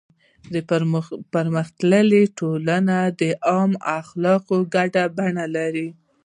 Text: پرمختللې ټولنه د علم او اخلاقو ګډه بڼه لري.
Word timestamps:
پرمختللې 1.33 2.21
ټولنه 2.39 2.97
د 3.19 3.21
علم 3.47 3.71
او 3.91 3.97
اخلاقو 4.01 4.57
ګډه 4.75 5.03
بڼه 5.17 5.45
لري. 5.55 5.87